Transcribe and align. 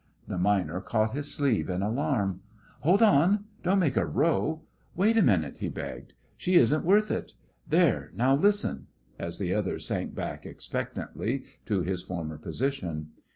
The 0.27 0.39
miner 0.39 0.81
caught 0.81 1.15
his 1.15 1.31
sleeve 1.31 1.69
in 1.69 1.83
alarm. 1.83 2.41
"Hold 2.79 3.03
on, 3.03 3.45
don't 3.61 3.77
make 3.77 3.95
a 3.97 4.03
row! 4.03 4.63
Wait 4.95 5.15
a 5.15 5.21
minute!" 5.21 5.59
he 5.59 5.69
begged; 5.69 6.13
"she 6.35 6.55
isn't 6.55 6.83
worth 6.83 7.11
it! 7.11 7.35
There, 7.69 8.09
now 8.15 8.33
listen," 8.33 8.87
as 9.19 9.37
the 9.37 9.53
other 9.53 9.77
sank 9.77 10.15
back 10.15 10.43
expectantly 10.43 11.43
to 11.67 11.83
his 11.83 12.01
former 12.01 12.39
position. 12.39 13.11